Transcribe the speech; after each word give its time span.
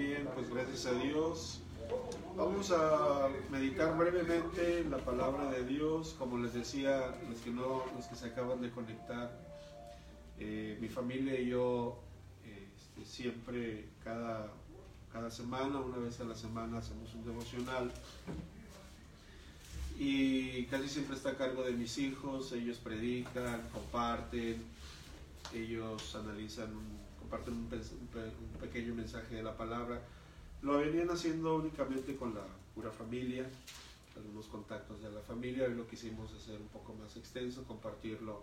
bien, 0.00 0.28
pues 0.34 0.48
gracias 0.48 0.86
a 0.86 0.92
Dios. 0.94 1.60
Vamos 2.36 2.70
a 2.70 3.28
meditar 3.50 3.96
brevemente 3.98 4.84
la 4.88 4.96
palabra 4.98 5.50
de 5.50 5.64
Dios, 5.64 6.14
como 6.18 6.38
les 6.38 6.54
decía, 6.54 7.14
los 7.28 7.38
que 7.40 7.50
no, 7.50 7.84
los 7.94 8.06
que 8.06 8.14
se 8.14 8.26
acaban 8.26 8.62
de 8.62 8.70
conectar. 8.70 9.30
Eh, 10.38 10.78
mi 10.80 10.88
familia 10.88 11.38
y 11.38 11.48
yo 11.48 11.98
este, 12.44 13.04
siempre 13.04 13.88
cada, 14.02 14.50
cada 15.12 15.30
semana, 15.30 15.80
una 15.80 15.98
vez 15.98 16.18
a 16.20 16.24
la 16.24 16.34
semana, 16.34 16.78
hacemos 16.78 17.12
un 17.14 17.24
devocional 17.26 17.92
y 19.98 20.64
casi 20.64 20.88
siempre 20.88 21.14
está 21.14 21.30
a 21.30 21.36
cargo 21.36 21.62
de 21.62 21.72
mis 21.72 21.98
hijos, 21.98 22.52
ellos 22.52 22.78
predican, 22.78 23.68
comparten, 23.70 24.62
ellos 25.52 26.16
analizan, 26.16 26.70
comparten 27.30 27.54
un, 27.54 28.58
pequeño 28.60 28.94
mensaje 28.94 29.36
de 29.36 29.42
la 29.42 29.56
palabra. 29.56 30.02
Lo 30.62 30.78
venían 30.78 31.08
haciendo 31.10 31.56
únicamente 31.56 32.16
con 32.16 32.34
la 32.34 32.44
pura 32.74 32.90
familia, 32.90 33.46
algunos 34.16 34.46
contactos 34.46 35.00
de 35.00 35.10
la 35.12 35.20
familia, 35.20 35.68
y 35.68 35.74
lo 35.74 35.86
quisimos 35.86 36.32
hacer 36.34 36.60
un 36.60 36.66
poco 36.68 36.92
más 36.94 37.16
extenso, 37.16 37.62
compartirlo 37.64 38.42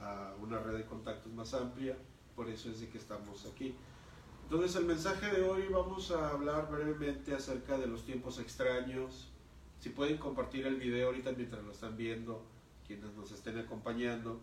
a 0.00 0.34
una 0.40 0.60
red 0.60 0.76
de 0.76 0.84
contactos 0.84 1.32
más 1.32 1.52
amplia, 1.52 1.96
por 2.36 2.48
eso 2.48 2.70
es 2.70 2.80
de 2.80 2.88
que 2.88 2.98
estamos 2.98 3.44
aquí. 3.46 3.74
Entonces 4.44 4.76
el 4.76 4.84
mensaje 4.84 5.26
de 5.34 5.42
hoy 5.42 5.64
vamos 5.68 6.12
a 6.12 6.30
hablar 6.30 6.70
brevemente 6.70 7.34
acerca 7.34 7.76
de 7.76 7.88
los 7.88 8.04
tiempos 8.04 8.38
extraños, 8.38 9.26
si 9.80 9.90
pueden 9.90 10.16
compartir 10.18 10.64
el 10.66 10.76
video 10.76 11.08
ahorita 11.08 11.32
mientras 11.32 11.64
lo 11.64 11.72
están 11.72 11.96
viendo, 11.96 12.40
quienes 12.86 13.12
nos 13.14 13.32
estén 13.32 13.58
acompañando, 13.58 14.38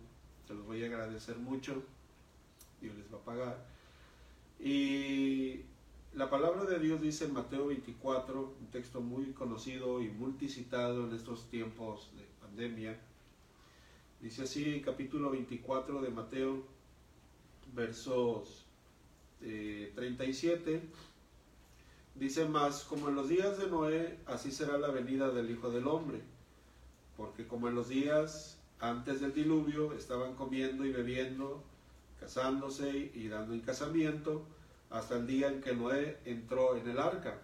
se 0.48 0.54
los 0.54 0.66
voy 0.66 0.84
a 0.84 0.88
agradecer 0.88 1.38
mucho. 1.38 1.82
Dios 2.84 2.96
les 2.96 3.12
va 3.12 3.18
a 3.18 3.26
pagar. 3.26 3.66
Y 4.60 5.62
la 6.14 6.30
palabra 6.30 6.66
de 6.66 6.80
Dios 6.80 7.02
dice 7.02 7.26
en 7.26 7.34
Mateo 7.34 7.68
24, 7.68 8.56
un 8.60 8.68
texto 8.68 9.02
muy 9.02 9.32
conocido 9.32 10.02
y 10.02 10.10
multicitado 10.10 11.08
en 11.08 11.16
estos 11.16 11.50
tiempos 11.50 12.12
de 12.16 12.24
pandemia. 12.42 13.00
Dice 14.22 14.44
así, 14.44 14.82
capítulo 14.82 15.32
24 15.32 16.02
de 16.02 16.10
Mateo, 16.10 16.64
versos 17.74 18.66
37 19.40 20.76
eh, 20.76 20.82
Dice 22.16 22.46
más, 22.46 22.84
como 22.84 23.10
en 23.10 23.16
los 23.16 23.28
días 23.28 23.58
de 23.58 23.68
Noé, 23.68 24.20
así 24.28 24.52
será 24.52 24.78
la 24.78 24.90
venida 24.90 25.32
del 25.32 25.50
Hijo 25.50 25.72
del 25.72 25.88
Hombre. 25.88 26.22
Porque 27.18 27.48
como 27.48 27.68
en 27.68 27.76
los 27.76 27.90
días 27.90 28.60
antes 28.80 29.20
del 29.20 29.34
diluvio 29.34 29.94
estaban 29.94 30.36
comiendo 30.36 30.86
y 30.86 30.92
bebiendo, 30.92 31.64
casándose 32.24 33.12
y 33.14 33.28
dando 33.28 33.54
en 33.54 33.60
casamiento, 33.60 34.46
hasta 34.90 35.18
el 35.18 35.28
día 35.28 35.50
en 35.50 35.60
que 35.60 35.76
Noé 35.76 36.20
entró 36.24 36.78
en 36.78 36.90
el 36.90 36.98
arca. 36.98 37.42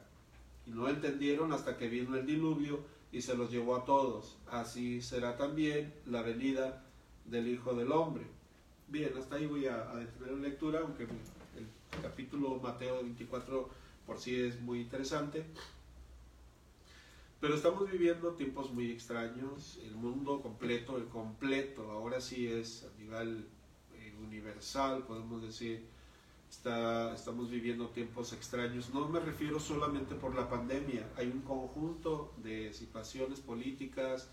Y 0.65 0.71
no 0.71 0.87
entendieron 0.87 1.51
hasta 1.51 1.77
que 1.77 1.89
vino 1.89 2.15
el 2.15 2.25
diluvio 2.25 2.79
y 3.11 3.21
se 3.21 3.35
los 3.35 3.51
llevó 3.51 3.75
a 3.75 3.83
todos. 3.83 4.37
Así 4.49 5.01
será 5.01 5.35
también 5.35 5.93
la 6.05 6.21
venida 6.21 6.81
del 7.25 7.49
Hijo 7.49 7.73
del 7.73 7.91
Hombre. 7.91 8.23
Bien, 8.87 9.11
hasta 9.17 9.35
ahí 9.35 9.47
voy 9.47 9.65
a, 9.65 9.85
detener 9.95 10.31
la 10.31 10.47
lectura, 10.47 10.79
aunque 10.79 11.03
el 11.03 12.01
capítulo 12.01 12.57
Mateo 12.63 13.01
24 13.03 13.69
por 14.05 14.17
sí 14.17 14.39
es 14.39 14.61
muy 14.61 14.79
interesante. 14.79 15.43
Pero 17.41 17.55
estamos 17.55 17.91
viviendo 17.91 18.31
tiempos 18.35 18.71
muy 18.71 18.91
extraños, 18.91 19.79
el 19.83 19.95
mundo 19.95 20.41
completo, 20.41 20.97
el 20.97 21.05
completo, 21.07 21.91
ahora 21.91 22.21
sí 22.21 22.47
es 22.47 22.85
a 22.85 22.99
nivel 22.99 23.45
universal, 24.25 25.03
podemos 25.05 25.41
decir, 25.41 25.85
está, 26.49 27.13
estamos 27.13 27.49
viviendo 27.49 27.87
tiempos 27.89 28.33
extraños. 28.33 28.93
No 28.93 29.07
me 29.07 29.19
refiero 29.19 29.59
solamente 29.59 30.15
por 30.15 30.35
la 30.35 30.49
pandemia, 30.49 31.07
hay 31.17 31.27
un 31.27 31.41
conjunto 31.41 32.33
de 32.37 32.73
situaciones 32.73 33.39
políticas, 33.39 34.29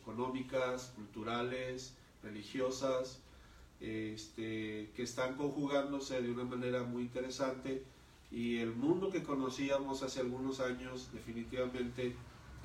económicas, 0.00 0.92
culturales, 0.96 1.94
religiosas, 2.22 3.20
este, 3.80 4.90
que 4.96 5.02
están 5.02 5.36
conjugándose 5.36 6.20
de 6.20 6.30
una 6.30 6.44
manera 6.44 6.82
muy 6.82 7.02
interesante 7.02 7.84
y 8.30 8.58
el 8.58 8.74
mundo 8.74 9.10
que 9.10 9.22
conocíamos 9.22 10.02
hace 10.02 10.20
algunos 10.20 10.60
años 10.60 11.10
definitivamente 11.12 12.14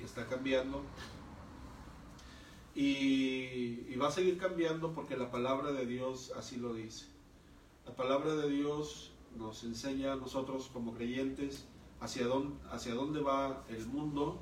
está 0.00 0.26
cambiando 0.26 0.82
y, 2.74 3.94
va 3.96 4.08
a 4.08 4.10
seguir 4.10 4.36
cambiando 4.36 4.92
porque 4.92 5.16
la 5.16 5.30
palabra 5.30 5.72
de 5.72 5.86
Dios 5.86 6.32
así 6.36 6.56
lo 6.56 6.74
dice. 6.74 7.06
La 7.86 7.94
palabra 7.94 8.34
de 8.34 8.50
Dios 8.50 9.12
nos 9.36 9.62
enseña 9.64 10.12
a 10.12 10.16
nosotros 10.16 10.70
como 10.72 10.94
creyentes 10.94 11.64
hacia 12.00 12.26
dónde, 12.26 12.56
hacia 12.70 12.94
dónde 12.94 13.20
va 13.20 13.64
el 13.68 13.86
mundo. 13.86 14.40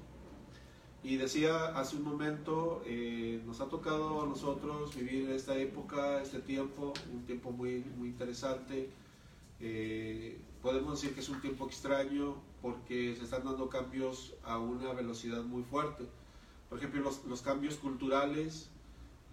Y 1.04 1.16
decía 1.16 1.78
hace 1.78 1.96
un 1.96 2.04
momento, 2.04 2.82
eh, 2.86 3.42
nos 3.44 3.60
ha 3.60 3.68
tocado 3.68 4.22
a 4.22 4.26
nosotros 4.26 4.94
vivir 4.94 5.28
esta 5.30 5.56
época, 5.56 6.22
este 6.22 6.38
tiempo, 6.40 6.92
un 7.12 7.24
tiempo 7.26 7.50
muy, 7.50 7.84
muy 7.96 8.08
interesante. 8.08 8.90
Eh, 9.60 10.40
podemos 10.62 11.00
decir 11.00 11.14
que 11.14 11.20
es 11.20 11.28
un 11.28 11.40
tiempo 11.40 11.66
extraño 11.66 12.36
porque 12.62 13.14
se 13.16 13.24
están 13.24 13.44
dando 13.44 13.68
cambios 13.68 14.34
a 14.44 14.58
una 14.58 14.92
velocidad 14.92 15.42
muy 15.42 15.64
fuerte. 15.64 16.04
Por 16.72 16.78
ejemplo, 16.78 17.12
los, 17.28 17.42
cambios 17.42 17.74
culturales 17.76 18.70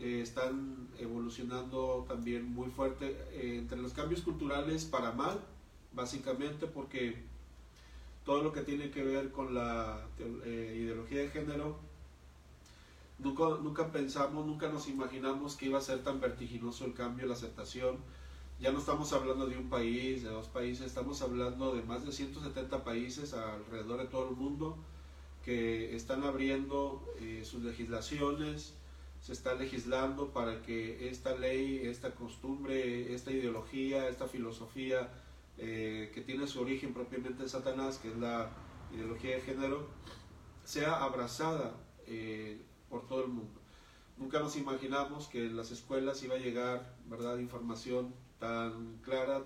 eh, 0.02 0.20
están 0.22 0.90
evolucionando 1.00 2.04
también 2.06 2.54
muy 2.54 2.70
fuerte. 2.70 3.16
Eh, 3.32 3.60
entre 3.60 3.78
los 3.78 3.94
cambios 3.94 4.24
culturales 4.24 4.84
para 4.84 5.14
mal, 5.14 5.40
básicamente 5.94 6.68
porque 6.68 7.16
todo 8.26 8.44
lo 8.44 8.52
que 8.52 8.64
tiene 8.64 8.92
que 8.92 9.06
ver 9.06 9.32
con 9.32 9.54
la 9.54 10.06
eh, 10.20 10.80
ideología 10.82 11.22
de 11.22 11.30
género, 11.30 11.78
nunca, 13.20 13.46
nunca 13.64 13.90
pensamos, 13.90 14.46
nunca 14.46 14.68
nos 14.68 14.90
imaginamos 14.90 15.56
que 15.56 15.68
iba 15.68 15.78
a 15.78 15.82
ser 15.82 16.04
tan 16.04 16.20
vertiginoso 16.20 16.84
el 16.84 16.94
cambio, 16.94 17.26
la 17.26 17.36
aceptación 17.36 18.00
ya 18.60 18.74
no 18.74 18.80
estamos 18.80 19.14
hablando 19.14 19.48
de 19.48 19.58
un 19.58 19.70
país, 19.70 20.24
de 20.24 20.30
dos 20.30 20.50
países, 20.50 20.88
estamos 20.88 21.22
hablando 21.22 21.74
de 21.74 21.84
más 21.84 22.06
de 22.06 22.12
170 22.12 22.84
países 22.84 23.34
alrededor 23.34 24.02
de 24.02 24.08
todo 24.08 24.28
el 24.28 24.36
mundo 24.36 24.78
que 25.44 25.96
están 25.96 26.24
abriendo 26.24 27.06
eh, 27.20 27.44
sus 27.44 27.64
legislaciones, 27.64 28.74
se 29.22 29.34
está 29.34 29.54
legislando 29.56 30.30
para 30.30 30.62
que 30.62 31.10
esta 31.10 31.36
ley, 31.36 31.82
esta 31.84 32.16
costumbre, 32.16 33.14
esta 33.14 33.32
ideología, 33.32 34.08
esta 34.08 34.28
filosofía 34.28 35.10
eh, 35.58 36.12
que 36.14 36.22
tiene 36.22 36.48
su 36.48 36.62
origen 36.62 36.94
propiamente 36.94 37.44
en 37.44 37.50
Satanás, 37.50 37.98
que 37.98 38.10
es 38.10 38.18
la 38.18 38.50
ideología 38.94 39.36
de 39.36 39.42
género, 39.42 39.88
sea 40.64 41.04
abrazada 41.04 41.76
eh, 42.08 42.62
por 42.90 43.08
todo 43.08 43.26
el 43.26 43.30
mundo. 43.30 43.60
Nunca 44.18 44.40
nos 44.40 44.56
imaginamos 44.56 45.28
que 45.28 45.46
en 45.46 45.58
las 45.58 45.72
escuelas 45.72 46.22
iba 46.24 46.36
a 46.36 46.40
llegar, 46.40 46.96
¿verdad?, 47.08 47.40
información 47.40 48.14
tan 48.40 48.98
clara, 49.04 49.44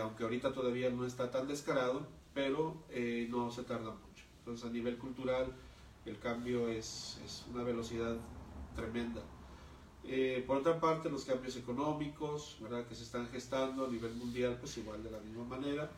aunque 0.00 0.24
ahorita 0.24 0.52
todavía 0.52 0.90
no 0.90 1.06
está 1.06 1.30
tan 1.30 1.46
descarado, 1.46 2.06
pero 2.34 2.84
no 3.28 3.50
se 3.50 3.62
tarda. 3.64 3.94
Entonces 4.44 4.68
a 4.68 4.70
nivel 4.70 4.98
cultural 4.98 5.46
el 6.04 6.18
cambio 6.18 6.68
es, 6.68 7.18
es 7.24 7.46
una 7.50 7.62
velocidad 7.62 8.16
tremenda. 8.76 9.22
Eh, 10.06 10.44
por 10.46 10.58
otra 10.58 10.78
parte, 10.78 11.08
los 11.08 11.24
cambios 11.24 11.56
económicos 11.56 12.58
¿verdad? 12.60 12.86
que 12.86 12.94
se 12.94 13.04
están 13.04 13.26
gestando 13.28 13.86
a 13.86 13.88
nivel 13.88 14.12
mundial, 14.14 14.58
pues 14.60 14.76
igual 14.76 15.02
de 15.02 15.10
la 15.10 15.18
misma 15.20 15.44
manera. 15.44 15.90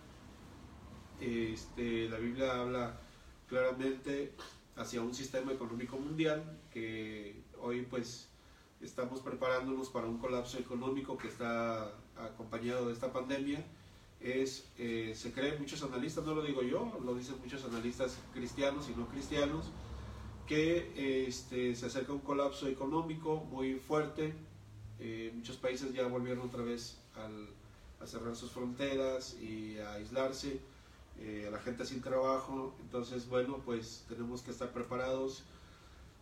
Este, 1.21 2.09
la 2.09 2.19
Biblia 2.19 2.61
habla 2.61 3.01
claramente 3.49 4.33
hacia 4.77 5.03
un 5.03 5.13
sistema 5.13 5.53
económico 5.53 5.97
mundial 5.97 6.61
que 6.73 7.34
hoy 7.61 7.83
pues 7.83 8.28
estamos 8.81 9.23
preparándonos 9.23 9.89
para 9.89 10.07
un 10.07 10.19
colapso 10.19 10.59
económico 10.59 11.19
que 11.19 11.27
está 11.27 11.91
acompañado 12.17 12.87
de 12.87 12.93
esta 12.93 13.13
pandemia 13.13 13.65
es, 14.21 14.69
eh, 14.78 15.12
se 15.15 15.32
creen 15.32 15.60
muchos 15.60 15.82
analistas, 15.82 16.25
no 16.25 16.34
lo 16.34 16.43
digo 16.43 16.63
yo, 16.63 16.98
lo 17.04 17.15
dicen 17.15 17.36
muchos 17.42 17.65
analistas 17.65 18.18
cristianos 18.33 18.89
y 18.89 18.98
no 18.98 19.07
cristianos, 19.09 19.66
que 20.47 21.27
este, 21.27 21.74
se 21.74 21.86
acerca 21.86 22.13
un 22.13 22.21
colapso 22.21 22.68
económico 22.68 23.36
muy 23.36 23.74
fuerte. 23.74 24.33
Eh, 24.98 25.33
muchos 25.34 25.57
países 25.57 25.92
ya 25.92 26.07
volvieron 26.07 26.47
otra 26.47 26.63
vez 26.63 26.98
a 28.01 28.07
cerrar 28.07 28.36
sus 28.36 28.51
fronteras 28.51 29.36
y 29.41 29.78
a 29.78 29.95
aislarse, 29.95 30.60
eh, 31.19 31.47
a 31.48 31.51
la 31.51 31.59
gente 31.59 31.84
sin 31.84 32.01
trabajo. 32.01 32.74
Entonces, 32.80 33.28
bueno, 33.28 33.60
pues 33.65 34.04
tenemos 34.09 34.42
que 34.42 34.51
estar 34.51 34.72
preparados. 34.72 35.42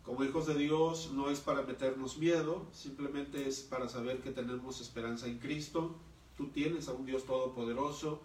Como 0.03 0.23
hijos 0.23 0.45
de 0.45 0.55
Dios 0.55 1.11
no 1.13 1.29
es 1.29 1.39
para 1.39 1.63
meternos 1.63 2.17
miedo, 2.17 2.65
simplemente 2.71 3.47
es 3.47 3.61
para 3.61 3.89
saber 3.89 4.19
que 4.19 4.31
tenemos 4.31 4.79
esperanza 4.81 5.27
en 5.27 5.39
Cristo. 5.39 5.95
Tú 6.37 6.47
tienes 6.47 6.87
a 6.87 6.93
un 6.93 7.05
Dios 7.05 7.25
todopoderoso 7.25 8.21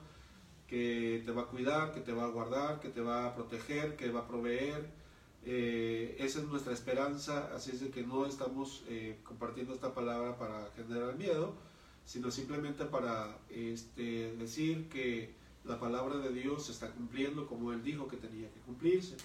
que 0.66 1.22
te 1.24 1.32
va 1.32 1.42
a 1.42 1.46
cuidar, 1.46 1.92
que 1.92 2.00
te 2.00 2.12
va 2.12 2.24
a 2.24 2.28
guardar, 2.28 2.80
que 2.80 2.88
te 2.88 3.00
va 3.00 3.26
a 3.26 3.34
proteger, 3.34 3.96
que 3.96 4.10
va 4.10 4.20
a 4.20 4.28
proveer. 4.28 4.90
Eh, 5.44 6.16
esa 6.18 6.40
es 6.40 6.46
nuestra 6.46 6.72
esperanza, 6.72 7.50
así 7.54 7.70
es 7.72 7.82
que 7.92 8.02
no 8.02 8.26
estamos 8.26 8.84
eh, 8.88 9.18
compartiendo 9.24 9.72
esta 9.72 9.94
palabra 9.94 10.38
para 10.38 10.70
generar 10.76 11.16
miedo, 11.16 11.54
sino 12.04 12.30
simplemente 12.30 12.84
para 12.84 13.38
este, 13.48 14.36
decir 14.36 14.88
que 14.88 15.34
la 15.64 15.78
palabra 15.78 16.18
de 16.18 16.32
Dios 16.32 16.66
se 16.66 16.72
está 16.72 16.90
cumpliendo 16.90 17.46
como 17.46 17.72
él 17.72 17.82
dijo 17.82 18.08
que 18.08 18.16
tenía 18.16 18.50
que 18.50 18.60
cumplirse. 18.60 19.16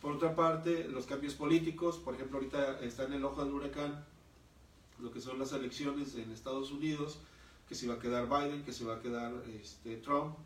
Por 0.00 0.12
otra 0.12 0.36
parte, 0.36 0.88
los 0.88 1.06
cambios 1.06 1.34
políticos, 1.34 1.98
por 1.98 2.14
ejemplo, 2.14 2.38
ahorita 2.38 2.80
está 2.80 3.04
en 3.04 3.14
el 3.14 3.24
ojo 3.24 3.44
del 3.44 3.52
huracán 3.52 4.04
lo 5.00 5.12
que 5.12 5.20
son 5.20 5.38
las 5.38 5.52
elecciones 5.52 6.14
en 6.16 6.30
Estados 6.32 6.72
Unidos, 6.72 7.18
que 7.68 7.74
se 7.74 7.86
va 7.86 7.94
a 7.94 7.98
quedar 7.98 8.28
Biden, 8.28 8.64
que 8.64 8.72
se 8.72 8.84
va 8.84 8.96
a 8.96 9.00
quedar 9.00 9.32
este, 9.60 9.96
Trump. 9.98 10.36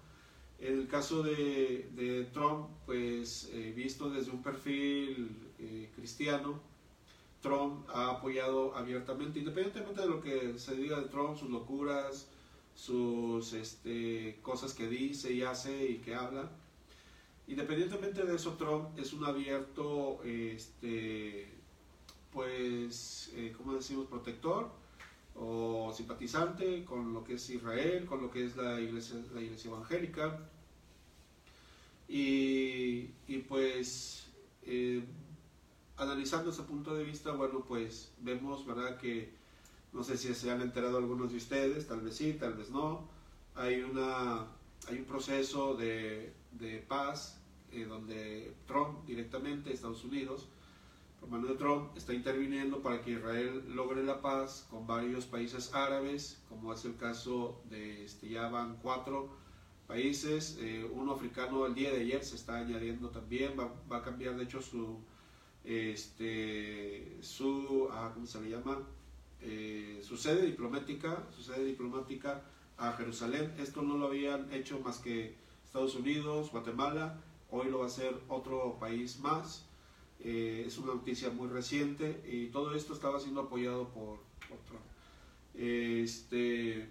En 0.58 0.78
el 0.78 0.88
caso 0.88 1.22
de, 1.22 2.28
Trump, 2.32 2.68
pues 2.84 3.50
eh, 3.52 3.72
visto 3.74 4.10
desde 4.10 4.30
un 4.30 4.42
perfil 4.42 5.36
eh, 5.58 5.90
cristiano, 5.94 6.60
Trump 7.40 7.88
ha 7.90 8.10
apoyado 8.10 8.74
abiertamente, 8.76 9.40
independientemente 9.40 10.02
de 10.02 10.08
lo 10.08 10.20
que 10.20 10.58
se 10.58 10.76
diga 10.76 11.00
de 11.00 11.08
Trump, 11.08 11.36
sus 11.36 11.50
locuras, 11.50 12.28
sus 12.74 13.52
este, 13.52 14.38
cosas 14.42 14.74
que 14.74 14.88
dice 14.88 15.32
y 15.32 15.42
hace 15.42 15.84
y 15.84 15.96
que 15.98 16.14
habla. 16.14 16.50
Independientemente 17.48 18.24
de 18.24 18.36
eso, 18.36 18.54
Trump 18.54 18.96
es 18.98 19.12
un 19.12 19.24
abierto, 19.24 20.22
este, 20.24 21.48
pues, 22.32 23.32
eh, 23.34 23.52
como 23.56 23.74
decimos, 23.74 24.06
protector 24.06 24.81
o 25.34 25.92
simpatizante 25.94 26.84
con 26.84 27.12
lo 27.12 27.24
que 27.24 27.34
es 27.34 27.50
Israel, 27.50 28.06
con 28.06 28.22
lo 28.22 28.30
que 28.30 28.44
es 28.44 28.56
la 28.56 28.80
iglesia, 28.80 29.16
la 29.34 29.40
iglesia 29.40 29.70
evangélica. 29.70 30.38
Y, 32.08 33.08
pues, 33.48 34.26
eh, 34.64 35.02
analizando 35.96 36.50
ese 36.50 36.62
punto 36.62 36.94
de 36.94 37.04
vista, 37.04 37.32
bueno, 37.32 37.64
pues 37.66 38.12
vemos, 38.20 38.66
¿verdad? 38.66 38.98
Que 38.98 39.32
no 39.92 40.04
sé 40.04 40.16
si 40.18 40.34
se 40.34 40.50
han 40.50 40.60
enterado 40.60 40.98
algunos 40.98 41.30
de 41.30 41.38
ustedes, 41.38 41.86
tal 41.86 42.00
vez 42.02 42.16
sí, 42.16 42.34
tal 42.34 42.54
vez 42.54 42.70
no. 42.70 43.08
Hay, 43.54 43.80
una, 43.80 44.46
hay 44.88 44.98
un 44.98 45.04
proceso 45.04 45.74
de, 45.74 46.32
de 46.52 46.78
paz 46.78 47.40
eh, 47.72 47.84
donde 47.84 48.54
Trump 48.66 49.06
directamente, 49.06 49.72
Estados 49.72 50.04
Unidos, 50.04 50.48
Manuel 51.28 51.56
Trump 51.56 51.96
está 51.96 52.12
interviniendo 52.14 52.82
para 52.82 53.00
que 53.00 53.12
Israel 53.12 53.64
logre 53.74 54.02
la 54.02 54.20
paz 54.20 54.66
con 54.70 54.86
varios 54.86 55.24
países 55.26 55.74
árabes, 55.74 56.42
como 56.48 56.72
es 56.72 56.84
el 56.84 56.96
caso 56.96 57.62
de, 57.70 58.04
este, 58.04 58.28
ya 58.28 58.48
van 58.48 58.76
cuatro 58.82 59.30
países, 59.86 60.58
eh, 60.60 60.88
uno 60.92 61.12
africano 61.12 61.66
el 61.66 61.74
día 61.74 61.90
de 61.92 62.00
ayer 62.00 62.24
se 62.24 62.36
está 62.36 62.58
añadiendo 62.58 63.10
también, 63.10 63.58
va, 63.58 63.72
va 63.90 63.98
a 63.98 64.02
cambiar 64.02 64.36
de 64.36 64.44
hecho 64.44 64.60
su, 64.62 65.00
este, 65.64 67.18
su, 67.20 67.88
ah, 67.90 68.10
¿cómo 68.14 68.26
se 68.26 68.40
le 68.40 68.50
llama? 68.50 68.82
Eh, 69.40 70.00
su 70.02 70.16
sede 70.16 70.46
diplomática, 70.46 71.24
su 71.34 71.42
sede 71.42 71.64
diplomática 71.64 72.42
a 72.76 72.92
Jerusalén. 72.92 73.54
Esto 73.58 73.82
no 73.82 73.96
lo 73.96 74.06
habían 74.06 74.52
hecho 74.52 74.80
más 74.80 74.98
que 74.98 75.36
Estados 75.64 75.94
Unidos, 75.94 76.50
Guatemala, 76.50 77.20
hoy 77.50 77.70
lo 77.70 77.78
va 77.78 77.84
a 77.84 77.88
hacer 77.88 78.14
otro 78.28 78.76
país 78.78 79.18
más. 79.20 79.66
Eh, 80.24 80.62
es 80.66 80.78
una 80.78 80.94
noticia 80.94 81.30
muy 81.30 81.48
reciente 81.48 82.22
y 82.30 82.46
todo 82.46 82.74
esto 82.76 82.92
estaba 82.92 83.18
siendo 83.18 83.40
apoyado 83.40 83.88
por, 83.88 84.20
Trump. 84.66 84.82
Este, 85.54 86.88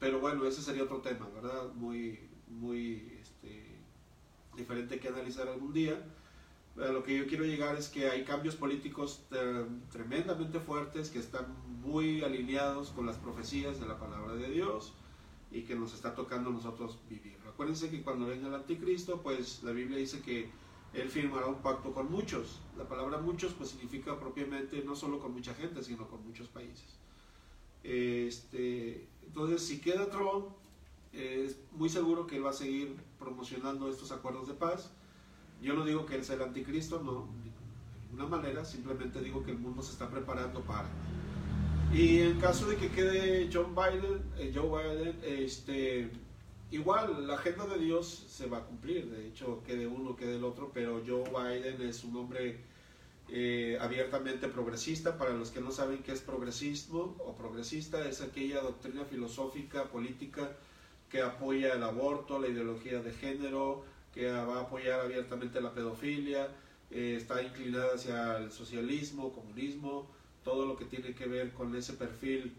pero 0.00 0.18
bueno, 0.18 0.44
ese 0.44 0.60
sería 0.60 0.82
otro 0.82 1.00
tema, 1.02 1.28
¿verdad? 1.34 1.72
Muy, 1.74 2.18
muy 2.48 3.20
este, 3.20 3.62
diferente 4.56 4.98
que 4.98 5.08
analizar 5.08 5.46
algún 5.48 5.72
día. 5.72 6.02
lo 6.74 7.04
que 7.04 7.16
yo 7.16 7.26
quiero 7.26 7.44
llegar 7.44 7.76
es 7.76 7.88
que 7.88 8.08
hay 8.10 8.24
cambios 8.24 8.56
políticos 8.56 9.24
tremendamente 9.92 10.58
fuertes 10.58 11.10
que 11.10 11.20
están 11.20 11.46
muy 11.80 12.22
alineados 12.22 12.90
con 12.90 13.06
las 13.06 13.16
profecías 13.16 13.78
de 13.78 13.86
la 13.86 14.00
palabra 14.00 14.34
de 14.34 14.50
Dios 14.50 14.94
y 15.52 15.62
que 15.62 15.76
nos 15.76 15.94
está 15.94 16.14
tocando 16.16 16.50
a 16.50 16.52
nosotros 16.52 16.98
vivir. 17.08 17.36
Acuérdense 17.46 17.88
que 17.88 18.02
cuando 18.02 18.26
venga 18.26 18.48
el 18.48 18.54
anticristo, 18.54 19.22
pues 19.22 19.62
la 19.62 19.70
Biblia 19.70 19.96
dice 19.96 20.20
que 20.20 20.50
él 20.96 21.10
firmará 21.10 21.46
un 21.46 21.62
pacto 21.62 21.92
con 21.92 22.10
muchos. 22.10 22.60
La 22.76 22.88
palabra 22.88 23.18
muchos 23.18 23.52
pues 23.52 23.70
significa 23.70 24.18
propiamente 24.18 24.82
no 24.82 24.96
solo 24.96 25.18
con 25.18 25.32
mucha 25.32 25.54
gente, 25.54 25.82
sino 25.82 26.08
con 26.08 26.24
muchos 26.26 26.48
países. 26.48 26.98
Este, 27.82 29.06
entonces, 29.24 29.62
si 29.62 29.80
queda 29.80 30.10
Trump, 30.10 30.46
es 31.12 31.58
muy 31.72 31.88
seguro 31.88 32.26
que 32.26 32.36
él 32.36 32.44
va 32.44 32.50
a 32.50 32.54
seguir 32.54 32.96
promocionando 33.18 33.88
estos 33.88 34.10
acuerdos 34.12 34.48
de 34.48 34.54
paz. 34.54 34.90
Yo 35.62 35.74
no 35.74 35.84
digo 35.84 36.04
que 36.04 36.16
él 36.16 36.24
sea 36.24 36.36
el 36.36 36.42
anticristo, 36.42 37.02
no, 37.02 37.28
de 37.42 38.00
ninguna 38.02 38.26
manera, 38.26 38.64
simplemente 38.64 39.20
digo 39.20 39.42
que 39.42 39.52
el 39.52 39.58
mundo 39.58 39.82
se 39.82 39.92
está 39.92 40.10
preparando 40.10 40.60
para. 40.62 40.88
Y 41.92 42.20
en 42.20 42.40
caso 42.40 42.66
de 42.66 42.76
que 42.76 42.90
quede 42.90 43.48
John 43.52 43.74
Biden, 43.74 44.22
eh, 44.38 44.52
Joe 44.54 44.68
Biden, 44.68 45.18
este, 45.22 46.10
igual 46.70 47.26
la 47.26 47.34
agenda 47.34 47.66
de 47.66 47.78
Dios 47.78 48.26
se 48.28 48.46
va 48.46 48.58
a 48.58 48.64
cumplir, 48.64 49.06
de 49.10 49.28
hecho 49.28 49.62
quede 49.64 49.86
uno, 49.86 50.16
quede 50.16 50.36
el 50.36 50.44
otro, 50.44 50.70
pero 50.72 51.02
Joe 51.06 51.24
Biden 51.24 51.80
es 51.82 52.04
un 52.04 52.16
hombre 52.16 52.60
eh, 53.28 53.76
abiertamente 53.80 54.48
progresista. 54.48 55.18
Para 55.18 55.32
los 55.32 55.50
que 55.50 55.60
no 55.60 55.70
saben 55.70 56.02
qué 56.02 56.12
es 56.12 56.20
progresismo 56.20 57.16
o 57.18 57.34
progresista, 57.34 58.08
es 58.08 58.20
aquella 58.20 58.60
doctrina 58.60 59.04
filosófica, 59.04 59.84
política 59.84 60.56
que 61.10 61.22
apoya 61.22 61.74
el 61.74 61.82
aborto, 61.82 62.38
la 62.38 62.48
ideología 62.48 63.00
de 63.00 63.12
género, 63.12 63.84
que 64.12 64.30
va 64.30 64.58
a 64.58 64.62
apoyar 64.62 65.00
abiertamente 65.00 65.60
la 65.60 65.72
pedofilia, 65.72 66.48
eh, 66.90 67.14
está 67.16 67.42
inclinada 67.42 67.94
hacia 67.94 68.38
el 68.38 68.50
socialismo, 68.50 69.32
comunismo, 69.32 70.08
todo 70.44 70.66
lo 70.66 70.76
que 70.76 70.84
tiene 70.84 71.14
que 71.14 71.26
ver 71.26 71.52
con 71.52 71.74
ese 71.74 71.94
perfil 71.94 72.52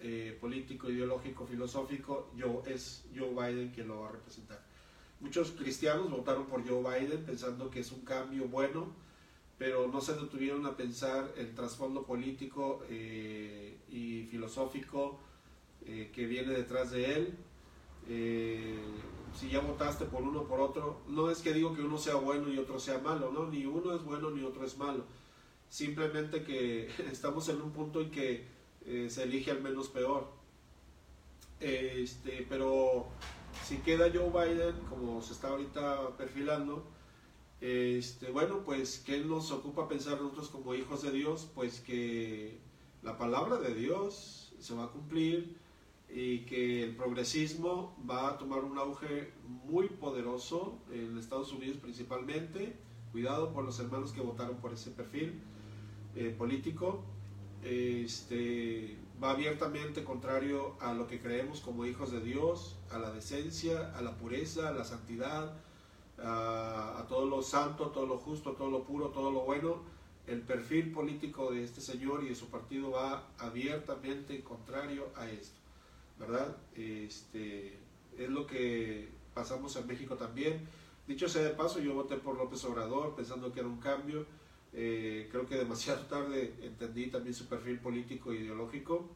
eh, 0.00 0.36
político, 0.40 0.90
ideológico, 0.90 1.46
filosófico, 1.46 2.30
yo, 2.36 2.62
es 2.66 3.04
Joe 3.16 3.30
Biden 3.30 3.70
quien 3.70 3.88
lo 3.88 4.00
va 4.00 4.08
a 4.08 4.12
representar. 4.12 4.62
Muchos 5.20 5.52
cristianos 5.52 6.10
votaron 6.10 6.46
por 6.46 6.68
Joe 6.68 6.82
Biden 6.82 7.24
pensando 7.24 7.70
que 7.70 7.80
es 7.80 7.90
un 7.92 8.00
cambio 8.04 8.46
bueno, 8.48 8.88
pero 9.56 9.88
no 9.88 10.00
se 10.00 10.14
detuvieron 10.14 10.66
a 10.66 10.76
pensar 10.76 11.32
el 11.38 11.54
trasfondo 11.54 12.04
político 12.04 12.82
eh, 12.90 13.78
y 13.88 14.24
filosófico 14.24 15.20
eh, 15.86 16.10
que 16.12 16.26
viene 16.26 16.52
detrás 16.52 16.90
de 16.90 17.14
él. 17.14 17.34
si 19.34 19.48
ya 19.48 19.60
votaste 19.60 20.04
por 20.04 20.22
uno 20.22 20.40
o 20.40 20.46
por 20.46 20.60
otro, 20.60 21.00
no 21.08 21.30
es 21.30 21.40
que 21.40 21.54
digo 21.54 21.74
que 21.74 21.82
uno 21.82 21.96
sea 21.96 22.16
bueno 22.16 22.52
y 22.52 22.58
otro 22.58 22.78
sea 22.78 22.98
malo, 22.98 23.32
no, 23.32 23.46
ni 23.46 23.64
uno 23.64 23.94
es 23.94 24.02
bueno 24.04 24.30
ni 24.30 24.42
otro 24.42 24.66
es 24.66 24.76
malo. 24.76 25.04
Simplemente 25.68 26.44
que 26.44 26.88
estamos 27.10 27.48
en 27.48 27.60
un 27.62 27.72
punto 27.72 28.00
en 28.00 28.10
que 28.10 28.53
eh, 28.86 29.08
se 29.10 29.22
elige 29.22 29.50
al 29.50 29.62
menos 29.62 29.88
peor. 29.88 30.28
Este, 31.60 32.46
pero 32.48 33.06
si 33.64 33.78
queda 33.78 34.10
Joe 34.12 34.30
Biden, 34.30 34.76
como 34.88 35.22
se 35.22 35.32
está 35.32 35.48
ahorita 35.48 36.16
perfilando, 36.16 36.84
este, 37.60 38.30
bueno, 38.30 38.62
pues 38.64 39.02
¿qué 39.06 39.20
nos 39.20 39.50
ocupa 39.50 39.88
pensar 39.88 40.20
nosotros 40.20 40.48
como 40.50 40.74
hijos 40.74 41.02
de 41.02 41.12
Dios? 41.12 41.48
Pues 41.54 41.80
que 41.80 42.58
la 43.02 43.16
palabra 43.16 43.56
de 43.56 43.74
Dios 43.74 44.52
se 44.58 44.74
va 44.74 44.84
a 44.84 44.88
cumplir 44.88 45.56
y 46.10 46.40
que 46.40 46.84
el 46.84 46.96
progresismo 46.96 47.96
va 48.08 48.28
a 48.28 48.38
tomar 48.38 48.64
un 48.64 48.78
auge 48.78 49.32
muy 49.64 49.88
poderoso 49.88 50.78
en 50.92 51.16
Estados 51.16 51.52
Unidos 51.52 51.78
principalmente. 51.78 52.76
Cuidado 53.12 53.52
por 53.52 53.64
los 53.64 53.78
hermanos 53.78 54.12
que 54.12 54.20
votaron 54.20 54.56
por 54.56 54.72
ese 54.74 54.90
perfil 54.90 55.40
eh, 56.16 56.34
político 56.36 57.02
este, 57.64 58.96
va 59.22 59.30
abiertamente 59.30 60.04
contrario 60.04 60.76
a 60.80 60.92
lo 60.92 61.06
que 61.06 61.20
creemos 61.20 61.60
como 61.60 61.86
hijos 61.86 62.12
de 62.12 62.20
Dios, 62.20 62.76
a 62.90 62.98
la 62.98 63.10
decencia, 63.10 63.96
a 63.96 64.02
la 64.02 64.16
pureza, 64.16 64.68
a 64.68 64.72
la 64.72 64.84
santidad, 64.84 65.54
a, 66.18 67.06
todo 67.08 67.26
lo 67.26 67.42
santo, 67.42 67.88
todo 67.88 68.06
lo 68.06 68.18
justo, 68.18 68.52
todo 68.52 68.70
lo 68.70 68.84
puro, 68.84 69.08
todo 69.08 69.30
lo 69.30 69.40
bueno. 69.40 69.82
El 70.26 70.40
perfil 70.40 70.92
político 70.92 71.52
de 71.52 71.64
este 71.64 71.80
señor 71.80 72.24
y 72.24 72.28
de 72.28 72.34
su 72.34 72.48
partido 72.48 72.90
va 72.90 73.28
abiertamente 73.38 74.42
contrario 74.42 75.08
a 75.16 75.28
esto, 75.28 75.58
¿verdad? 76.18 76.56
Este, 76.74 77.78
es 78.18 78.28
lo 78.28 78.46
que 78.46 79.08
pasamos 79.34 79.76
en 79.76 79.86
México 79.86 80.16
también. 80.16 80.66
Dicho 81.06 81.28
sea 81.28 81.42
de 81.42 81.50
paso, 81.50 81.80
yo 81.80 81.94
voté 81.94 82.16
por 82.16 82.36
López 82.38 82.64
Obrador 82.64 83.14
pensando 83.14 83.52
que 83.52 83.60
era 83.60 83.68
un 83.68 83.80
cambio 83.80 84.24
eh, 84.76 85.28
creo 85.30 85.46
que 85.46 85.54
demasiado 85.56 86.04
tarde 86.08 86.54
entendí 86.62 87.06
también 87.06 87.34
su 87.34 87.46
perfil 87.46 87.78
político 87.78 88.32
e 88.32 88.36
ideológico. 88.36 89.08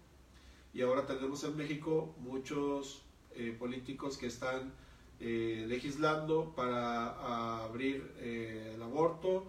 Y 0.73 0.83
ahora 0.83 1.07
tenemos 1.07 1.43
en 1.45 1.57
México 1.57 2.15
muchos 2.19 3.03
eh, 3.35 3.57
políticos 3.59 4.17
que 4.17 4.27
están 4.27 4.73
eh, 5.19 5.65
legislando 5.67 6.55
para 6.55 7.65
abrir 7.65 8.13
el 8.21 8.81
aborto, 8.81 9.47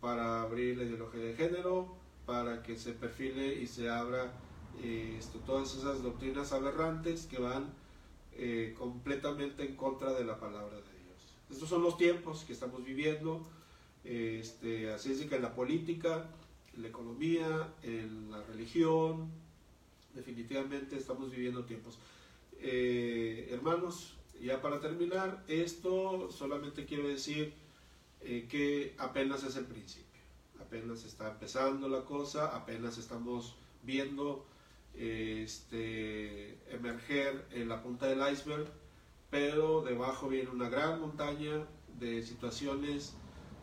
para 0.00 0.42
abrir 0.42 0.78
la 0.78 0.84
ideología 0.84 1.20
de 1.20 1.34
género, 1.34 1.94
para 2.26 2.62
que 2.62 2.76
se 2.76 2.92
perfile 2.92 3.54
y 3.54 3.66
se 3.66 3.88
abra 3.88 4.32
este, 4.82 5.38
todas 5.40 5.76
esas 5.76 6.02
doctrinas 6.02 6.52
aberrantes 6.52 7.26
que 7.26 7.38
van 7.38 7.72
completamente 8.76 9.62
en 9.64 9.76
contra 9.76 10.12
de 10.14 10.24
la 10.24 10.40
palabra 10.40 10.76
de 10.76 10.98
Dios. 11.04 11.36
Estos 11.50 11.68
son 11.68 11.82
los 11.82 11.96
tiempos 11.96 12.44
que 12.44 12.54
estamos 12.54 12.82
viviendo 12.82 13.46
este, 14.04 14.90
así 14.90 15.12
es 15.12 15.20
que 15.22 15.36
en 15.36 15.42
la 15.42 15.54
política, 15.54 16.28
en 16.74 16.82
la 16.82 16.88
economía, 16.88 17.74
en 17.82 18.30
la 18.30 18.42
religión, 18.42 19.30
definitivamente 20.14 20.96
estamos 20.96 21.30
viviendo 21.30 21.64
tiempos. 21.64 21.98
Eh, 22.60 23.48
hermanos, 23.50 24.14
ya 24.40 24.60
para 24.60 24.80
terminar, 24.80 25.44
esto 25.48 26.30
solamente 26.30 26.84
quiero 26.84 27.08
decir 27.08 27.54
eh, 28.20 28.46
que 28.48 28.94
apenas 28.98 29.44
es 29.44 29.56
el 29.56 29.66
principio. 29.66 30.06
Apenas 30.60 31.04
está 31.04 31.30
empezando 31.30 31.88
la 31.88 32.04
cosa, 32.04 32.56
apenas 32.56 32.98
estamos 32.98 33.56
viendo 33.82 34.46
este, 34.94 36.58
emerger 36.74 37.46
en 37.52 37.68
la 37.68 37.82
punta 37.82 38.06
del 38.06 38.20
iceberg, 38.32 38.66
pero 39.30 39.82
debajo 39.82 40.28
viene 40.28 40.50
una 40.50 40.68
gran 40.68 41.00
montaña 41.00 41.66
de 41.98 42.22
situaciones 42.22 43.14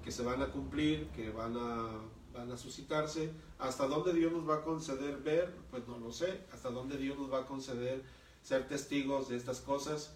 que 0.03 0.11
se 0.11 0.23
van 0.23 0.41
a 0.41 0.47
cumplir, 0.47 1.07
que 1.15 1.29
van 1.29 1.55
a, 1.57 1.89
van 2.33 2.51
a 2.51 2.57
suscitarse. 2.57 3.31
¿Hasta 3.57 3.87
dónde 3.87 4.13
Dios 4.13 4.31
nos 4.31 4.47
va 4.47 4.57
a 4.57 4.61
conceder 4.63 5.17
ver? 5.17 5.53
Pues 5.71 5.87
no 5.87 5.97
lo 5.97 6.11
sé. 6.11 6.41
¿Hasta 6.53 6.69
dónde 6.69 6.97
Dios 6.97 7.17
nos 7.17 7.31
va 7.31 7.39
a 7.39 7.45
conceder 7.45 8.03
ser 8.43 8.67
testigos 8.67 9.29
de 9.29 9.37
estas 9.37 9.59
cosas? 9.59 10.13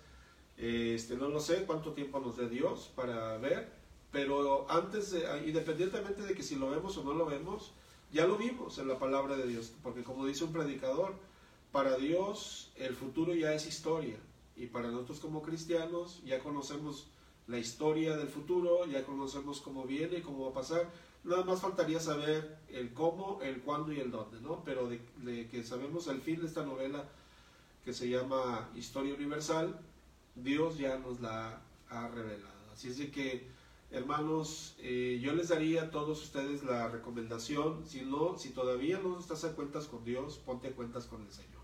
Este, 0.57 1.15
no 1.15 1.29
lo 1.29 1.39
sé 1.39 1.65
cuánto 1.65 1.93
tiempo 1.93 2.19
nos 2.19 2.37
dé 2.37 2.47
Dios 2.47 2.91
para 2.95 3.37
ver, 3.37 3.71
pero 4.11 4.69
antes, 4.69 5.15
independientemente 5.45 6.21
de 6.21 6.35
que 6.35 6.43
si 6.43 6.55
lo 6.55 6.69
vemos 6.69 6.95
o 6.97 7.03
no 7.03 7.13
lo 7.13 7.25
vemos, 7.25 7.73
ya 8.11 8.27
lo 8.27 8.37
vimos 8.37 8.77
en 8.77 8.87
la 8.87 8.99
palabra 8.99 9.35
de 9.35 9.47
Dios, 9.47 9.73
porque 9.81 10.03
como 10.03 10.25
dice 10.25 10.43
un 10.43 10.53
predicador, 10.53 11.15
para 11.71 11.97
Dios 11.97 12.71
el 12.75 12.95
futuro 12.95 13.33
ya 13.33 13.53
es 13.55 13.65
historia 13.65 14.17
y 14.55 14.67
para 14.67 14.91
nosotros 14.91 15.19
como 15.19 15.41
cristianos 15.41 16.21
ya 16.23 16.39
conocemos 16.39 17.07
la 17.47 17.57
historia 17.57 18.15
del 18.15 18.27
futuro, 18.27 18.85
ya 18.85 19.03
conocemos 19.05 19.61
cómo 19.61 19.83
viene, 19.85 20.21
cómo 20.21 20.45
va 20.45 20.51
a 20.51 20.53
pasar. 20.53 20.89
Nada 21.23 21.43
más 21.43 21.61
faltaría 21.61 21.99
saber 21.99 22.57
el 22.69 22.93
cómo, 22.93 23.41
el 23.41 23.61
cuándo 23.61 23.93
y 23.93 23.99
el 23.99 24.11
dónde, 24.11 24.41
¿no? 24.41 24.63
Pero 24.63 24.89
de, 24.89 25.47
que 25.49 25.63
sabemos 25.63 26.07
el 26.07 26.21
fin 26.21 26.39
de 26.39 26.47
esta 26.47 26.65
novela 26.65 27.05
que 27.85 27.93
se 27.93 28.09
llama 28.09 28.69
Historia 28.75 29.13
Universal, 29.13 29.79
Dios 30.35 30.77
ya 30.77 30.97
nos 30.97 31.21
la 31.21 31.61
ha 31.89 32.07
revelado. 32.07 32.71
Así 32.73 32.89
es 32.89 32.97
de 32.97 33.11
que 33.11 33.51
Hermanos, 33.93 34.73
eh, 34.79 35.19
yo 35.21 35.35
les 35.35 35.49
daría 35.49 35.83
a 35.83 35.91
todos 35.91 36.23
ustedes 36.23 36.63
la 36.63 36.87
recomendación, 36.87 37.85
si 37.85 38.01
no, 38.01 38.39
si 38.39 38.49
todavía 38.49 38.97
no 38.97 39.19
estás 39.19 39.43
a 39.43 39.53
cuentas 39.53 39.85
con 39.85 40.03
Dios, 40.03 40.39
ponte 40.43 40.69
a 40.69 40.71
cuentas 40.71 41.05
con 41.05 41.21
el 41.21 41.31
Señor. 41.31 41.61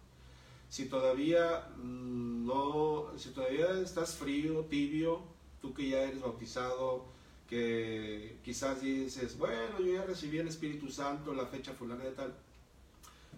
Si 0.69 0.86
todavía 0.86 1.67
mm, 1.77 2.45
no, 2.45 3.07
si 3.17 3.31
todavía 3.31 3.81
estás 3.81 4.15
frío, 4.15 4.65
tibio, 4.65 5.24
tú 5.61 5.73
que 5.73 5.89
ya 5.89 6.01
eres 6.01 6.21
bautizado, 6.21 7.05
que 7.47 8.37
quizás 8.43 8.81
dices, 8.81 9.37
bueno, 9.37 9.79
yo 9.79 9.93
ya 9.93 10.05
recibí 10.05 10.37
el 10.37 10.47
Espíritu 10.47 10.89
Santo, 10.89 11.33
la 11.33 11.45
fecha 11.45 11.73
fulana 11.73 12.03
de 12.03 12.11
tal, 12.11 12.35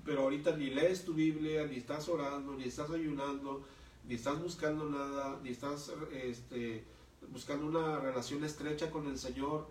pero 0.04 0.24
ahorita 0.24 0.56
ni 0.58 0.70
lees 0.70 1.06
tu 1.06 1.14
Biblia, 1.14 1.66
ni 1.66 1.78
estás 1.78 2.10
orando, 2.10 2.54
ni 2.54 2.66
estás 2.66 2.90
ayunando, 2.90 3.64
ni 4.08 4.16
estás 4.16 4.42
buscando 4.42 4.90
nada, 4.90 5.40
ni 5.44 5.50
estás, 5.50 5.92
este, 6.12 6.84
buscando 7.32 7.68
una 7.68 8.00
relación 8.00 8.44
estrecha 8.44 8.90
con 8.90 9.08
el 9.08 9.18
Señor, 9.18 9.68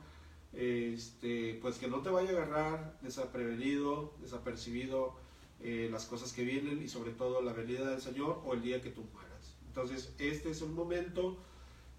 este, 0.53 1.59
pues 1.61 1.79
que 1.79 1.89
no 1.89 2.01
te 2.01 2.11
vaya 2.11 2.31
a 2.31 2.33
agarrar 2.33 2.99
desaprevenido, 3.03 4.15
desapercibido 4.21 5.15
eh, 5.63 5.89
las 5.93 6.07
cosas 6.07 6.33
que 6.33 6.45
vienen 6.45 6.83
y 6.83 6.89
sobre 6.89 7.13
todo 7.13 7.43
la 7.43 7.53
venida 7.53 7.91
del 7.91 8.01
Señor 8.01 8.41
o 8.45 8.55
el 8.55 8.63
día 8.63 8.81
que 8.81 8.91
tú 8.91 9.05
mueras. 9.13 9.57
Entonces, 9.67 10.15
este 10.19 10.51
es 10.51 10.63
un 10.63 10.75
momento, 10.75 11.37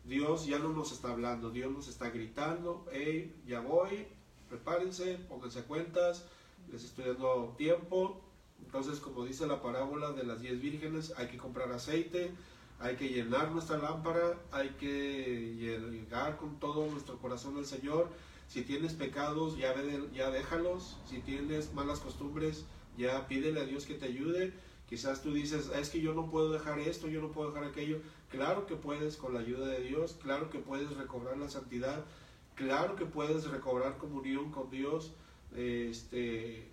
Dios 0.04 0.46
ya 0.46 0.60
no 0.60 0.70
nos 0.70 0.92
está 0.92 1.12
hablando, 1.12 1.52
Dios 1.52 1.72
nos 1.72 1.88
está 1.88 2.10
gritando, 2.10 2.86
hey, 2.92 3.36
ya 3.46 3.60
voy, 3.60 4.08
prepárense, 4.50 5.16
pónganse 5.30 5.64
cuentas, 5.64 6.26
les 6.72 6.84
estoy 6.84 7.06
dando 7.06 7.54
tiempo. 7.58 8.22
Entonces, 8.64 9.00
como 9.00 9.26
dice 9.26 9.48
la 9.48 9.62
parábola 9.62 10.12
de 10.12 10.24
las 10.24 10.42
diez 10.42 10.60
vírgenes, 10.62 11.14
hay 11.18 11.28
que 11.28 11.38
comprar 11.38 11.72
aceite, 11.72 12.32
hay 12.80 12.96
que 12.96 13.10
llenar 13.10 13.52
nuestra 13.52 13.78
lámpara, 13.78 14.40
hay 14.52 14.70
que 14.80 15.56
llegar 15.56 16.38
con 16.38 16.60
todo 16.60 16.88
nuestro 16.88 17.18
corazón 17.20 17.58
al 17.58 17.66
Señor. 17.66 18.10
Si 18.48 18.64
tienes 18.64 18.94
pecados, 18.94 19.58
ya, 19.58 19.74
ya 20.14 20.30
déjalos. 20.32 20.98
Si 21.08 21.20
tienes 21.20 21.74
malas 21.74 22.00
costumbres, 22.00 22.66
ya 22.98 23.28
pídele 23.28 23.62
a 23.62 23.66
Dios 23.66 23.86
que 23.86 23.94
te 23.94 24.06
ayude. 24.06 24.54
Quizás 24.92 25.24
tú 25.24 25.34
dices, 25.34 25.72
es 25.74 25.90
que 25.90 26.02
yo 26.02 26.14
no 26.14 26.30
puedo 26.30 26.52
dejar 26.52 26.78
esto, 26.78 27.08
yo 27.08 27.20
no 27.20 27.32
puedo 27.32 27.50
dejar 27.50 27.64
aquello. 27.68 28.00
Claro 28.30 28.68
que 28.68 28.76
puedes 28.76 29.18
con 29.18 29.34
la 29.34 29.40
ayuda 29.40 29.66
de 29.66 29.82
Dios, 29.82 30.18
claro 30.22 30.52
que 30.52 30.60
puedes 30.60 30.96
recobrar 30.96 31.38
la 31.38 31.50
santidad, 31.50 32.06
claro 32.54 32.96
que 32.96 33.06
puedes 33.06 33.50
recobrar 33.50 33.98
comunión 33.98 34.52
con 34.52 34.70
Dios. 34.70 35.14
Este, 35.56 36.68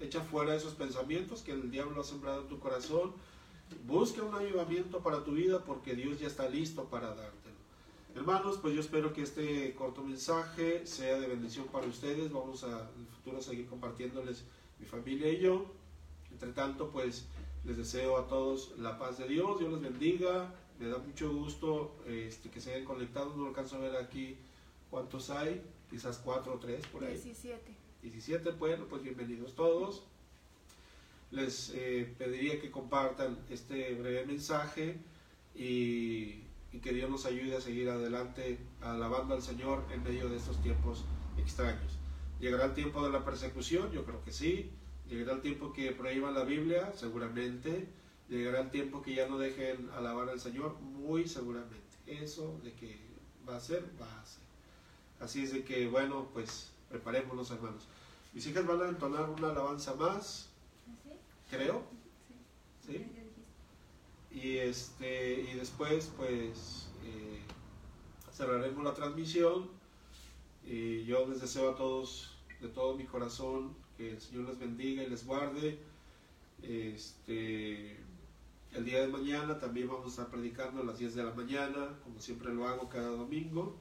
echa 0.00 0.20
fuera 0.20 0.54
esos 0.54 0.74
pensamientos 0.74 1.40
que 1.40 1.52
el 1.52 1.70
diablo 1.70 2.02
ha 2.02 2.04
sembrado 2.04 2.42
en 2.42 2.48
tu 2.48 2.58
corazón 2.58 3.14
Busca 3.86 4.22
un 4.22 4.34
ayudamiento 4.34 5.00
para 5.00 5.24
tu 5.24 5.32
vida 5.32 5.64
porque 5.64 5.94
Dios 5.94 6.18
ya 6.18 6.26
está 6.26 6.48
listo 6.48 6.84
para 6.84 7.08
dártelo. 7.08 7.56
Hermanos, 8.14 8.58
pues 8.60 8.74
yo 8.74 8.80
espero 8.80 9.12
que 9.12 9.22
este 9.22 9.74
corto 9.74 10.02
mensaje 10.02 10.86
sea 10.86 11.18
de 11.18 11.28
bendición 11.28 11.66
para 11.66 11.86
ustedes. 11.86 12.32
Vamos 12.32 12.64
a 12.64 12.90
en 12.96 13.02
el 13.02 13.06
futuro 13.06 13.40
seguir 13.40 13.66
compartiéndoles 13.66 14.44
mi 14.78 14.86
familia 14.86 15.30
y 15.30 15.38
yo. 15.38 15.66
Entre 16.32 16.52
tanto, 16.52 16.90
pues 16.90 17.26
les 17.64 17.76
deseo 17.76 18.16
a 18.18 18.26
todos 18.26 18.72
la 18.78 18.98
paz 18.98 19.18
de 19.18 19.28
Dios. 19.28 19.58
Dios 19.58 19.72
les 19.72 19.82
bendiga. 19.82 20.54
Me 20.78 20.88
da 20.88 20.98
mucho 20.98 21.32
gusto 21.32 21.96
este, 22.06 22.50
que 22.50 22.60
se 22.60 22.72
hayan 22.74 22.84
conectado. 22.84 23.34
No 23.36 23.46
alcanzo 23.46 23.76
a 23.76 23.80
ver 23.80 23.96
aquí 23.96 24.36
cuántos 24.90 25.30
hay. 25.30 25.62
Quizás 25.90 26.18
cuatro 26.18 26.54
o 26.54 26.58
tres 26.58 26.86
por 26.86 27.04
ahí. 27.04 27.14
17. 27.14 27.76
17, 28.02 28.50
bueno, 28.52 28.86
pues 28.88 29.02
bienvenidos 29.02 29.54
todos 29.54 30.04
les 31.30 31.70
eh, 31.74 32.12
pediría 32.18 32.60
que 32.60 32.70
compartan 32.70 33.38
este 33.50 33.94
breve 33.94 34.26
mensaje 34.26 34.98
y, 35.54 36.44
que 36.82 36.92
Dios 36.92 37.10
nos 37.10 37.26
ayude 37.26 37.56
a 37.56 37.60
seguir 37.60 37.90
adelante 37.90 38.56
alabando 38.80 39.34
al 39.34 39.42
Señor 39.42 39.84
en 39.92 40.04
medio 40.04 40.28
de 40.28 40.36
estos 40.36 40.62
tiempos 40.62 41.04
extraños. 41.36 41.98
¿Llegará 42.38 42.66
el 42.66 42.74
tiempo 42.74 43.02
de 43.04 43.10
la 43.10 43.24
persecución? 43.24 43.90
Yo 43.90 44.04
creo 44.04 44.22
que 44.22 44.30
sí. 44.30 44.70
¿Llegará 45.10 45.32
el 45.32 45.40
tiempo 45.40 45.72
que 45.72 45.90
prohíban 45.90 46.34
la 46.34 46.44
Biblia? 46.44 46.92
Seguramente. 46.94 47.88
¿Llegará 48.28 48.60
el 48.60 48.70
tiempo 48.70 49.02
que 49.02 49.16
ya 49.16 49.28
no 49.28 49.38
dejen 49.38 49.90
alabar 49.96 50.28
al 50.28 50.38
Señor? 50.38 50.78
Muy 50.80 51.26
seguramente. 51.26 51.76
Eso 52.06 52.60
de 52.62 52.72
que 52.74 52.96
va 53.46 53.56
a 53.56 53.60
ser, 53.60 53.84
va 54.00 54.06
a 54.20 54.24
ser. 54.24 54.42
Así 55.18 55.42
es 55.42 55.52
de 55.52 55.64
que, 55.64 55.88
bueno, 55.88 56.28
pues 56.32 56.70
preparémonos 56.88 57.50
hermanos. 57.50 57.88
Mis 58.32 58.46
hijas 58.46 58.64
van 58.64 58.82
a 58.82 58.88
entonar 58.88 59.28
una 59.28 59.50
alabanza 59.50 59.94
más 59.94 60.50
creo. 61.50 61.82
¿Sí? 62.86 63.06
Y, 64.30 64.58
este, 64.58 65.40
y 65.40 65.54
después, 65.54 66.12
pues, 66.16 66.88
eh, 67.04 67.40
cerraremos 68.32 68.84
la 68.84 68.94
transmisión. 68.94 69.68
Y 70.64 71.04
yo 71.04 71.26
les 71.26 71.40
deseo 71.40 71.70
a 71.70 71.76
todos, 71.76 72.38
de 72.60 72.68
todo 72.68 72.94
mi 72.94 73.04
corazón, 73.04 73.74
que 74.00 74.12
el 74.12 74.20
Señor 74.20 74.48
les 74.48 74.58
bendiga 74.58 75.02
y 75.02 75.10
les 75.10 75.26
guarde. 75.26 75.78
Este, 76.62 77.98
el 78.72 78.84
día 78.84 79.02
de 79.02 79.08
mañana 79.08 79.58
también 79.58 79.88
vamos 79.88 80.06
a 80.06 80.08
estar 80.08 80.28
predicando 80.28 80.80
a 80.80 80.84
las 80.84 80.98
10 80.98 81.14
de 81.16 81.24
la 81.24 81.34
mañana, 81.34 81.98
como 82.02 82.18
siempre 82.18 82.54
lo 82.54 82.66
hago 82.66 82.88
cada 82.88 83.08
domingo. 83.08 83.76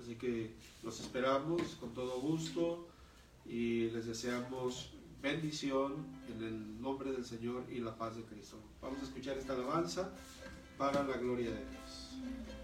Así 0.00 0.14
que 0.14 0.52
los 0.84 1.00
esperamos 1.00 1.60
con 1.80 1.92
todo 1.92 2.20
gusto 2.20 2.86
y 3.44 3.90
les 3.90 4.06
deseamos 4.06 4.92
bendición 5.20 6.06
en 6.28 6.44
el 6.44 6.80
nombre 6.80 7.10
del 7.10 7.24
Señor 7.24 7.64
y 7.68 7.80
la 7.80 7.96
paz 7.96 8.16
de 8.16 8.22
Cristo. 8.22 8.58
Vamos 8.80 9.00
a 9.00 9.04
escuchar 9.04 9.38
esta 9.38 9.54
alabanza 9.54 10.10
para 10.78 11.02
la 11.02 11.16
gloria 11.16 11.50
de 11.50 11.64
Dios. 11.68 12.61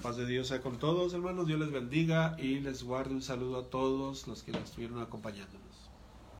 Paz 0.00 0.16
de 0.16 0.26
Dios 0.26 0.48
sea 0.48 0.60
con 0.60 0.78
todos, 0.78 1.12
hermanos. 1.12 1.46
Dios 1.46 1.60
les 1.60 1.70
bendiga 1.70 2.34
y 2.38 2.60
les 2.60 2.82
guarde 2.82 3.14
un 3.14 3.22
saludo 3.22 3.60
a 3.60 3.70
todos 3.70 4.26
los 4.26 4.42
que 4.42 4.52
nos 4.52 4.64
estuvieron 4.64 5.00
acompañándonos. 5.00 5.59